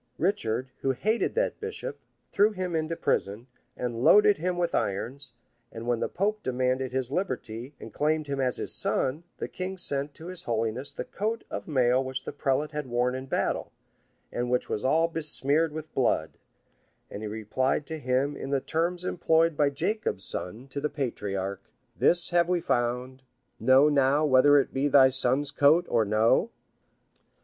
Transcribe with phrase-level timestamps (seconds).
[0.17, 1.99] Richard, who hated that bishop,
[2.31, 3.45] threw him into prison,
[3.77, 5.31] and loaded him with irons;
[5.71, 9.77] and when the pope demanded his liberty, and claimed him as his son, the king
[9.77, 13.71] sent to his holiness the coat of mail which the prelate had worn in battle,
[14.31, 16.39] and which was all besmeared with blood;
[17.11, 21.61] and he replied to him in the terms employed by Jacob's sons to that patriarch:
[21.95, 23.21] "This have we found:
[23.59, 26.49] know now whether it be thy son's coat or no."